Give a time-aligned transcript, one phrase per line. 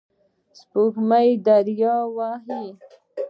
[0.59, 2.63] سپوږمۍ دریه وهي